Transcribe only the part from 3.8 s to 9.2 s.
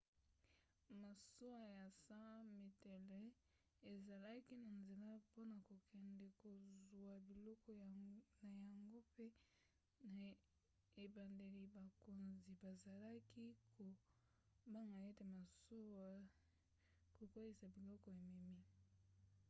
ezalaki na nzela mpona kokende kozwa biloko na yango